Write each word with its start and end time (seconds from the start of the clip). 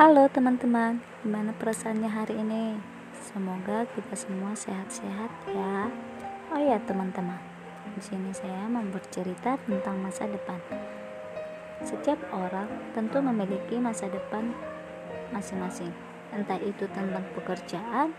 Halo 0.00 0.32
teman-teman, 0.32 0.96
gimana 1.20 1.52
perasaannya 1.60 2.08
hari 2.08 2.40
ini? 2.40 2.72
Semoga 3.20 3.84
kita 3.84 4.16
semua 4.16 4.56
sehat-sehat 4.56 5.28
ya. 5.52 5.92
Oh 6.48 6.56
ya 6.56 6.80
teman-teman, 6.88 7.36
di 7.92 8.00
sini 8.00 8.32
saya 8.32 8.64
mau 8.64 8.80
bercerita 8.88 9.60
tentang 9.60 10.00
masa 10.00 10.24
depan. 10.24 10.56
Setiap 11.84 12.16
orang 12.32 12.64
tentu 12.96 13.20
memiliki 13.20 13.76
masa 13.76 14.08
depan 14.08 14.56
masing-masing, 15.36 15.92
entah 16.32 16.56
itu 16.64 16.88
tentang 16.96 17.28
pekerjaan, 17.36 18.16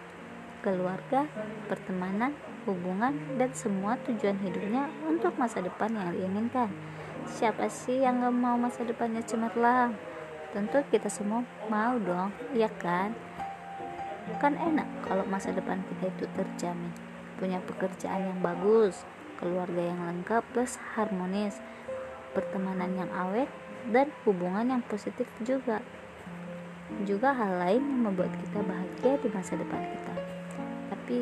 keluarga, 0.62 1.26
pertemanan, 1.66 2.38
hubungan, 2.70 3.18
dan 3.42 3.50
semua 3.58 3.98
tujuan 4.06 4.38
hidupnya 4.38 4.86
untuk 5.10 5.34
masa 5.34 5.66
depan 5.66 5.98
yang 5.98 6.14
diinginkan. 6.14 6.70
Siapa 7.26 7.66
sih 7.74 8.06
yang 8.06 8.22
gak 8.22 8.38
mau 8.38 8.54
masa 8.54 8.86
depannya 8.86 9.26
cemerlang? 9.26 10.11
Tentu 10.52 10.84
kita 10.92 11.08
semua 11.08 11.48
mau 11.72 11.96
dong 11.98 12.32
iya 12.52 12.68
kan? 12.68 13.16
Kan 14.40 14.56
enak 14.56 14.88
kalau 15.08 15.24
masa 15.28 15.52
depan 15.56 15.84
kita 15.88 16.12
itu 16.12 16.26
terjamin. 16.36 16.92
Punya 17.40 17.58
pekerjaan 17.66 18.32
yang 18.32 18.40
bagus 18.40 19.02
keluarga 19.42 19.82
yang 19.82 19.98
lengkap 20.06 20.46
plus 20.54 20.78
harmonis 20.94 21.58
pertemanan 22.38 22.94
yang 22.94 23.10
awet 23.12 23.50
dan 23.90 24.14
hubungan 24.24 24.78
yang 24.78 24.84
positif 24.86 25.26
juga. 25.42 25.82
Juga 27.08 27.34
hal 27.34 27.58
lain 27.58 27.82
yang 27.82 28.02
membuat 28.12 28.30
kita 28.38 28.62
bahagia 28.62 29.18
di 29.20 29.30
masa 29.34 29.58
depan 29.58 29.82
kita. 29.82 30.16
Tapi 30.94 31.18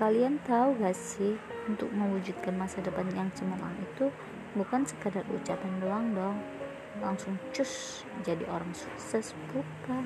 kalian 0.00 0.42
tahu 0.42 0.74
gak 0.82 0.98
sih 0.98 1.38
untuk 1.70 1.92
mewujudkan 1.94 2.58
masa 2.58 2.82
depan 2.82 3.06
yang 3.14 3.30
cemerlang 3.38 3.76
itu 3.78 4.10
bukan 4.58 4.82
sekadar 4.82 5.22
ucapan 5.30 5.72
doang 5.78 6.06
dong 6.12 6.36
langsung 7.00 7.40
cus 7.56 8.04
jadi 8.20 8.44
orang 8.52 8.74
sukses 8.76 9.32
bukan? 9.54 10.04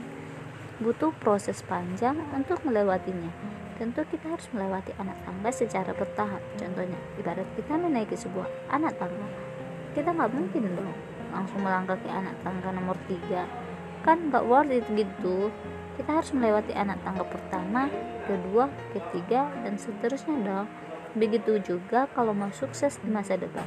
Butuh 0.76 1.10
proses 1.18 1.64
panjang 1.64 2.20
untuk 2.36 2.60
melewatinya. 2.62 3.32
Tentu 3.80 4.04
kita 4.08 4.28
harus 4.28 4.44
melewati 4.52 4.92
anak 5.00 5.16
tangga 5.24 5.50
secara 5.52 5.90
bertahap. 5.96 6.40
Contohnya 6.60 7.00
ibarat 7.16 7.48
kita 7.56 7.80
menaiki 7.80 8.16
sebuah 8.16 8.46
anak 8.68 8.94
tangga. 9.00 9.26
Kita 9.96 10.12
nggak 10.12 10.32
mungkin 10.32 10.62
dong 10.76 10.92
langsung 11.32 11.60
melangkah 11.60 11.98
ke 12.00 12.08
anak 12.08 12.36
tangga 12.44 12.72
nomor 12.72 12.96
tiga. 13.08 13.48
Kan 14.04 14.28
nggak 14.28 14.44
worth 14.44 14.72
it 14.72 14.86
gitu. 14.92 15.48
Kita 15.96 16.20
harus 16.20 16.30
melewati 16.36 16.76
anak 16.76 17.00
tangga 17.04 17.24
pertama 17.24 17.88
kedua 18.28 18.68
ketiga 18.92 19.48
dan 19.64 19.80
seterusnya 19.80 20.36
dong. 20.44 20.68
Begitu 21.16 21.56
juga 21.64 22.04
kalau 22.12 22.36
mau 22.36 22.52
sukses 22.52 23.00
di 23.00 23.08
masa 23.08 23.40
depan. 23.40 23.64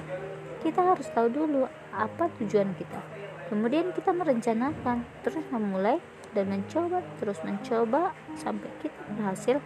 Kita 0.61 0.86
harus 0.93 1.09
tahu 1.09 1.33
dulu 1.33 1.65
apa 2.00 2.31
tujuan 2.39 2.72
kita. 2.80 3.03
Kemudian 3.52 3.92
kita 3.92 4.16
merencanakan 4.16 5.03
terus 5.25 5.44
memulai 5.52 6.00
dan 6.31 6.47
mencoba 6.47 7.03
terus 7.19 7.44
mencoba 7.44 8.16
sampai 8.39 8.69
kita 8.80 9.02
berhasil 9.19 9.58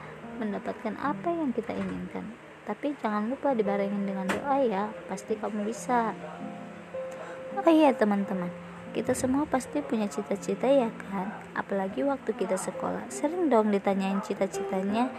mendapatkan 0.42 0.98
apa 0.98 1.30
yang 1.30 1.54
kita 1.54 1.78
inginkan. 1.78 2.34
Tapi 2.66 2.98
jangan 2.98 3.30
lupa 3.30 3.54
dibarengin 3.54 4.08
dengan 4.10 4.26
doa 4.26 4.58
ya 4.66 4.90
pasti 5.06 5.38
kamu 5.38 5.70
bisa. 5.70 6.18
Oh 7.54 7.70
iya 7.70 7.94
teman-teman 7.94 8.50
kita 8.94 9.18
semua 9.18 9.50
pasti 9.50 9.82
punya 9.82 10.06
cita-cita 10.06 10.70
ya 10.70 10.94
kan? 11.10 11.34
Apalagi 11.58 12.06
waktu 12.06 12.30
kita 12.38 12.56
sekolah. 12.56 13.10
Sering 13.10 13.50
dong 13.50 13.74
ditanyain 13.74 14.22
cita-citanya. 14.22 15.10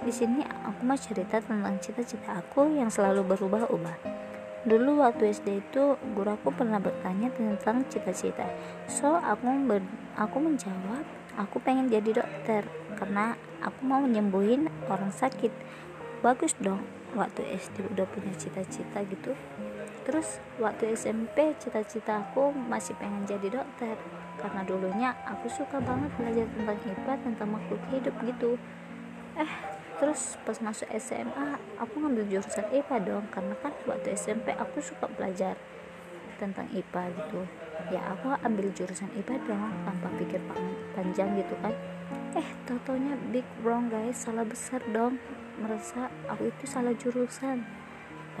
Di 0.00 0.08
sini 0.08 0.40
aku 0.40 0.88
mau 0.88 0.96
cerita 0.96 1.44
tentang 1.44 1.76
cita-cita 1.76 2.40
aku 2.40 2.72
yang 2.72 2.88
selalu 2.88 3.36
berubah-ubah 3.36 4.29
Dulu 4.60 5.00
waktu 5.00 5.32
SD 5.32 5.64
itu 5.64 5.96
guru 6.12 6.36
aku 6.36 6.52
pernah 6.52 6.76
bertanya 6.76 7.32
tentang 7.32 7.80
cita-cita. 7.88 8.44
So 8.84 9.16
aku 9.16 9.48
ber, 9.64 9.80
aku 10.20 10.36
menjawab, 10.36 11.00
aku 11.40 11.56
pengen 11.64 11.88
jadi 11.88 12.20
dokter 12.20 12.68
karena 13.00 13.40
aku 13.64 13.80
mau 13.88 14.04
menyembuhin 14.04 14.68
orang 14.92 15.08
sakit. 15.16 15.48
Bagus 16.20 16.52
dong 16.60 16.84
waktu 17.16 17.40
SD 17.56 17.88
udah 17.88 18.04
punya 18.04 18.36
cita-cita 18.36 19.00
gitu. 19.08 19.32
Terus 20.04 20.44
waktu 20.60 20.92
SMP 20.92 21.56
cita-cita 21.56 22.20
aku 22.20 22.52
masih 22.52 22.92
pengen 23.00 23.24
jadi 23.24 23.64
dokter 23.64 23.96
karena 24.36 24.60
dulunya 24.68 25.16
aku 25.24 25.48
suka 25.48 25.80
banget 25.80 26.12
belajar 26.20 26.46
tentang 26.52 26.78
IPA 26.84 27.14
tentang 27.24 27.48
makhluk 27.48 27.80
hidup 27.88 28.12
gitu. 28.28 28.60
Eh 29.40 29.79
terus 30.00 30.40
pas 30.48 30.56
masuk 30.64 30.88
SMA 30.96 31.60
aku 31.76 32.00
ngambil 32.00 32.24
jurusan 32.26 32.64
IPA 32.72 32.96
dong 33.04 33.24
karena 33.28 33.54
kan 33.60 33.76
waktu 33.84 34.16
SMP 34.16 34.56
aku 34.56 34.80
suka 34.80 35.06
belajar 35.12 35.60
tentang 36.40 36.64
IPA 36.72 37.12
gitu. 37.20 37.44
Ya 37.92 38.00
aku 38.08 38.32
ambil 38.40 38.72
jurusan 38.72 39.12
IPA 39.12 39.44
dong 39.44 39.72
tanpa 39.84 40.08
pikir 40.16 40.40
panjang 40.96 41.36
gitu 41.36 41.52
kan. 41.60 41.76
Eh 42.32 42.48
totonya 42.64 43.12
big 43.28 43.44
wrong 43.60 43.92
guys 43.92 44.24
salah 44.24 44.48
besar 44.48 44.80
dong. 44.88 45.20
Merasa 45.60 46.08
aku 46.32 46.48
itu 46.48 46.64
salah 46.64 46.96
jurusan. 46.96 47.60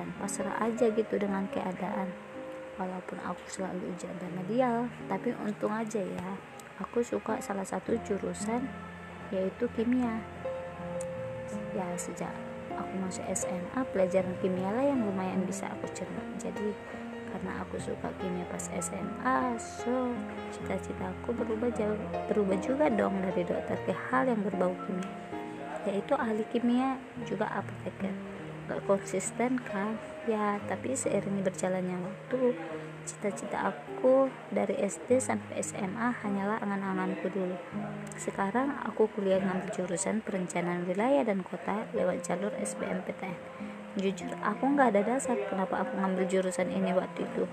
Dan 0.00 0.08
pasrah 0.16 0.56
aja 0.64 0.88
gitu 0.88 1.20
dengan 1.20 1.44
keadaan. 1.52 2.08
Walaupun 2.80 3.20
aku 3.20 3.44
selalu 3.52 3.92
ujian 3.92 4.16
remedial 4.16 4.88
tapi 5.12 5.36
untung 5.36 5.68
aja 5.68 6.00
ya 6.00 6.40
aku 6.80 7.04
suka 7.04 7.36
salah 7.44 7.68
satu 7.68 7.92
jurusan 8.08 8.64
yaitu 9.28 9.68
kimia 9.76 10.24
ya 11.76 11.86
sejak 11.98 12.32
aku 12.74 12.92
masuk 13.02 13.24
SMA 13.34 13.80
pelajaran 13.92 14.34
kimia 14.40 14.70
lah 14.72 14.84
yang 14.84 15.00
lumayan 15.04 15.42
bisa 15.44 15.68
aku 15.70 15.86
cerna. 15.92 16.22
Jadi 16.40 16.72
karena 17.30 17.62
aku 17.62 17.78
suka 17.78 18.10
kimia 18.18 18.42
pas 18.50 18.66
SMA 18.82 19.38
so 19.56 20.10
cita-cita 20.50 21.14
aku 21.14 21.30
berubah 21.30 21.70
jauh 21.78 21.94
berubah 22.26 22.58
juga 22.58 22.90
dong 22.90 23.22
dari 23.22 23.46
dokter 23.46 23.78
ke 23.86 23.94
hal 23.94 24.26
yang 24.26 24.42
berbau 24.42 24.74
kimia 24.84 25.14
yaitu 25.86 26.12
ahli 26.18 26.42
kimia 26.50 26.98
juga 27.24 27.48
apoteker 27.54 28.12
gak 28.70 28.86
konsisten 28.86 29.58
kan 29.66 29.98
ya 30.30 30.62
tapi 30.70 30.94
seiring 30.94 31.42
berjalannya 31.42 31.98
waktu 31.98 32.54
Cita-cita 33.00 33.72
aku 33.72 34.28
dari 34.52 34.76
SD 34.76 35.18
sampai 35.24 35.64
SMA 35.64 36.12
hanyalah 36.20 36.60
angan-anganku 36.60 37.32
dulu. 37.32 37.56
Sekarang 38.20 38.76
aku 38.84 39.08
kuliah 39.16 39.40
ngambil 39.40 39.72
jurusan 39.72 40.20
perencanaan 40.20 40.84
wilayah 40.84 41.24
dan 41.24 41.40
kota 41.40 41.88
lewat 41.96 42.22
jalur 42.22 42.52
SBMPTN. 42.60 43.34
Jujur, 43.96 44.30
aku 44.44 44.62
nggak 44.62 44.94
ada 44.94 45.02
dasar 45.16 45.34
kenapa 45.48 45.82
aku 45.82 45.96
ngambil 45.96 46.28
jurusan 46.28 46.68
ini 46.70 46.92
waktu 46.92 47.24
itu. 47.24 47.48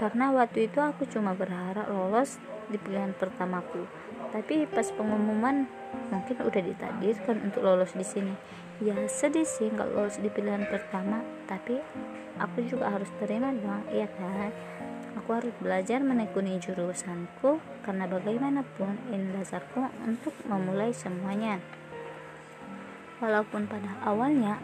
Karena 0.00 0.32
waktu 0.32 0.66
itu 0.66 0.80
aku 0.80 1.04
cuma 1.06 1.36
berharap 1.36 1.86
lolos 1.92 2.40
di 2.72 2.80
pilihan 2.80 3.12
pertamaku. 3.14 3.84
Tapi 4.32 4.66
pas 4.66 4.88
pengumuman 4.90 5.68
mungkin 6.10 6.36
udah 6.42 6.62
ditakdirkan 6.64 7.44
untuk 7.44 7.62
lolos 7.62 7.92
di 7.92 8.02
sini. 8.02 8.34
Ya 8.78 8.94
sedih 9.10 9.42
sih 9.42 9.74
nggak 9.74 9.90
lolos 9.90 10.22
di 10.22 10.30
pilihan 10.30 10.62
pertama, 10.70 11.18
tapi 11.50 11.82
aku 12.38 12.62
juga 12.62 12.94
harus 12.94 13.10
terima 13.18 13.50
dong, 13.50 13.82
iya 13.90 14.06
kan? 14.06 14.54
Aku 15.18 15.34
harus 15.34 15.50
belajar 15.58 15.98
menekuni 15.98 16.62
jurusanku 16.62 17.58
karena 17.82 18.06
bagaimanapun 18.06 18.94
ini 19.10 19.34
dasarku 19.34 19.82
untuk 20.06 20.30
memulai 20.46 20.94
semuanya. 20.94 21.58
Walaupun 23.18 23.66
pada 23.66 23.98
awalnya 24.06 24.62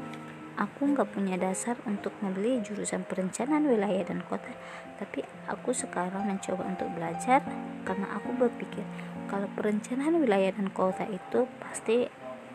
aku 0.55 0.95
nggak 0.95 1.11
punya 1.11 1.35
dasar 1.35 1.75
untuk 1.83 2.15
membeli 2.23 2.63
jurusan 2.63 3.03
perencanaan 3.03 3.67
wilayah 3.67 4.07
dan 4.07 4.23
kota, 4.31 4.55
tapi 4.95 5.27
aku 5.51 5.75
sekarang 5.75 6.23
mencoba 6.31 6.63
untuk 6.71 6.87
belajar 6.95 7.43
karena 7.83 8.15
aku 8.15 8.31
berpikir 8.39 8.87
kalau 9.27 9.51
perencanaan 9.59 10.23
wilayah 10.23 10.55
dan 10.55 10.71
kota 10.71 11.03
itu 11.11 11.51
pasti 11.59 12.07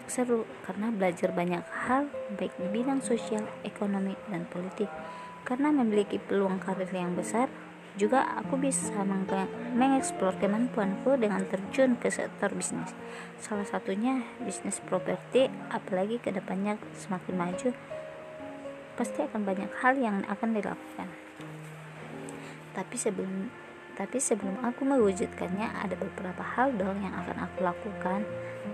seru 0.09 0.43
karena 0.65 0.89
belajar 0.89 1.31
banyak 1.31 1.63
hal 1.87 2.09
baik 2.35 2.53
di 2.57 2.67
bidang 2.67 2.99
sosial, 3.05 3.45
ekonomi, 3.63 4.17
dan 4.27 4.49
politik. 4.49 4.89
Karena 5.47 5.71
memiliki 5.71 6.19
peluang 6.19 6.59
karir 6.61 6.89
yang 6.91 7.15
besar, 7.15 7.49
juga 7.97 8.21
aku 8.37 8.59
bisa 8.59 9.01
mengeksplor 9.75 10.37
kemampuanku 10.37 11.17
dengan 11.17 11.43
terjun 11.49 11.97
ke 11.97 12.13
sektor 12.13 12.53
bisnis. 12.53 12.93
Salah 13.41 13.65
satunya 13.65 14.23
bisnis 14.43 14.77
properti, 14.83 15.49
apalagi 15.73 16.21
ke 16.21 16.29
depannya 16.29 16.77
semakin 16.95 17.35
maju, 17.35 17.69
pasti 18.99 19.19
akan 19.25 19.41
banyak 19.47 19.71
hal 19.79 19.97
yang 19.97 20.21
akan 20.27 20.53
dilakukan. 20.53 21.07
Tapi 22.75 22.95
sebelum 22.95 23.51
tapi 23.99 24.15
sebelum 24.15 24.63
aku 24.63 24.87
mewujudkannya 24.87 25.75
ada 25.83 25.91
beberapa 25.99 26.39
hal 26.39 26.71
dong 26.79 27.03
yang 27.03 27.11
akan 27.19 27.35
aku 27.43 27.67
lakukan. 27.67 28.23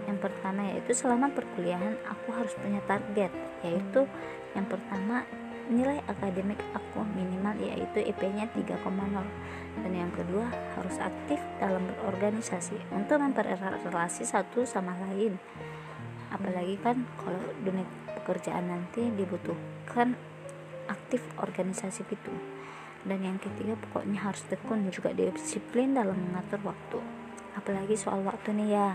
Yang 0.05 0.29
pertama 0.29 0.69
yaitu 0.69 0.93
selama 0.93 1.33
perkuliahan 1.33 1.97
aku 2.05 2.29
harus 2.29 2.53
punya 2.61 2.77
target, 2.85 3.33
yaitu 3.65 4.05
yang 4.53 4.69
pertama 4.69 5.25
nilai 5.65 5.97
akademik 6.05 6.61
aku 6.77 7.01
minimal 7.17 7.57
yaitu 7.57 8.05
IP-nya 8.05 8.45
3,0 8.53 8.85
dan 9.81 9.91
yang 9.97 10.13
kedua 10.13 10.45
harus 10.77 11.01
aktif 11.01 11.41
dalam 11.57 11.81
berorganisasi 11.89 12.77
untuk 12.93 13.17
mempererat 13.17 13.81
relasi 13.81 14.29
satu 14.29 14.61
sama 14.61 14.93
lain. 15.09 15.41
Apalagi 16.29 16.77
kan 16.85 17.01
kalau 17.17 17.41
dunia 17.65 17.89
pekerjaan 18.13 18.69
nanti 18.69 19.09
dibutuhkan 19.09 20.13
aktif 20.85 21.25
organisasi 21.41 22.05
itu 22.13 22.33
dan 23.05 23.21
yang 23.21 23.37
ketiga 23.37 23.77
pokoknya 23.77 24.17
harus 24.17 24.41
tekun 24.49 24.89
juga 24.89 25.13
disiplin 25.13 25.93
dalam 25.93 26.17
mengatur 26.17 26.57
waktu. 26.65 26.99
Apalagi 27.53 27.93
soal 27.93 28.25
waktu 28.25 28.51
nih 28.57 28.69
ya. 28.73 28.89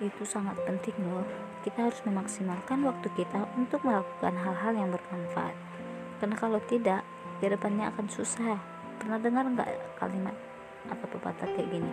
Itu 0.00 0.24
sangat 0.24 0.56
penting 0.64 0.96
loh. 1.04 1.28
Kita 1.60 1.92
harus 1.92 2.00
memaksimalkan 2.08 2.80
waktu 2.88 3.08
kita 3.12 3.44
untuk 3.60 3.84
melakukan 3.84 4.32
hal-hal 4.32 4.72
yang 4.72 4.88
bermanfaat. 4.88 5.52
Karena 6.18 6.36
kalau 6.40 6.60
tidak 6.64 7.04
ke 7.38 7.52
depannya 7.52 7.92
akan 7.92 8.08
susah. 8.08 8.56
Pernah 8.98 9.20
dengar 9.20 9.44
nggak 9.46 10.00
kalimat 10.00 10.34
atau 10.88 11.06
pepatah 11.06 11.46
kayak 11.52 11.68
gini? 11.68 11.92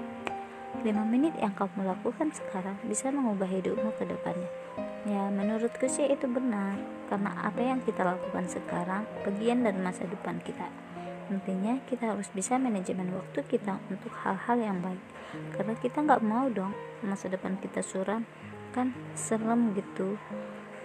5 0.82 0.92
menit 1.08 1.36
yang 1.40 1.52
kamu 1.56 1.88
lakukan 1.88 2.32
sekarang 2.32 2.80
bisa 2.88 3.12
mengubah 3.12 3.48
hidupmu 3.48 3.92
ke 4.00 4.08
depannya. 4.08 4.50
Ya 5.06 5.28
menurutku 5.30 5.86
sih 5.92 6.08
itu 6.08 6.26
benar. 6.32 6.80
Karena 7.12 7.36
apa 7.44 7.60
yang 7.62 7.84
kita 7.84 8.02
lakukan 8.08 8.48
sekarang 8.50 9.04
bagian 9.28 9.62
dari 9.62 9.78
masa 9.78 10.10
depan 10.10 10.42
kita 10.42 10.66
Intinya 11.34 11.82
kita 11.90 12.14
harus 12.14 12.30
bisa 12.30 12.62
manajemen 12.62 13.10
waktu 13.18 13.42
kita 13.50 13.82
untuk 13.90 14.14
hal-hal 14.22 14.58
yang 14.62 14.78
baik. 14.82 15.02
Karena 15.58 15.74
kita 15.78 16.06
nggak 16.06 16.22
mau 16.22 16.48
dong 16.48 16.72
masa 17.02 17.28
depan 17.28 17.58
kita 17.60 17.82
suram 17.84 18.24
Kan? 18.72 18.92
Serem 19.16 19.72
gitu. 19.72 20.20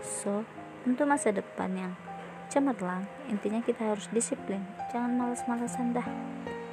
So, 0.01 0.47
untuk 0.87 1.11
masa 1.11 1.35
depan 1.35 1.75
yang 1.75 1.93
cemerlang 2.49 3.05
Intinya 3.29 3.61
kita 3.61 3.93
harus 3.95 4.07
disiplin. 4.15 4.63
Jangan 4.95 5.19
males-malesan 5.19 5.93
dah. 5.93 6.07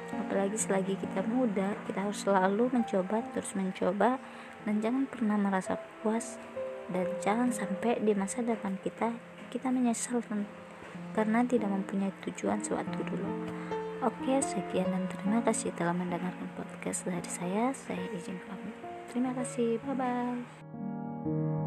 Apalagi 0.08 0.56
selagi 0.56 0.96
kita 0.96 1.20
muda 1.28 1.76
Kita 1.84 2.08
harus 2.08 2.24
selalu 2.24 2.72
mencoba, 2.72 3.20
terus 3.36 3.52
mencoba 3.52 4.16
Dan 4.64 4.80
jangan 4.80 5.04
pernah 5.04 5.36
merasa 5.36 5.76
puas. 6.00 6.40
Dan 6.88 7.04
jangan 7.20 7.52
sampai 7.52 8.00
di 8.00 8.16
masa 8.16 8.40
depan 8.40 8.80
kita 8.80 9.12
Kita 9.52 9.68
menyesal 9.68 10.24
karena 11.18 11.42
tidak 11.42 11.74
mempunyai 11.74 12.14
tujuan 12.22 12.62
sewaktu 12.62 13.02
dulu. 13.10 13.26
Oke, 14.06 14.38
sekian 14.38 14.86
dan 14.86 15.10
terima 15.10 15.42
kasih 15.42 15.74
telah 15.74 15.90
mendengarkan 15.90 16.46
podcast 16.54 17.02
dari 17.02 17.26
saya. 17.26 17.74
Saya 17.74 18.06
izin 18.14 18.38
pamit. 18.46 18.78
Terima 19.10 19.34
kasih. 19.34 19.82
Bye 19.82 19.98
bye. 19.98 21.57